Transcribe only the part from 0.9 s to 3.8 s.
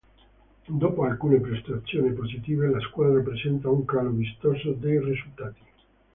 alcune prestazioni positive, la squadra presenta